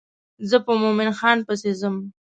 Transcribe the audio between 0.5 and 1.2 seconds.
په مومن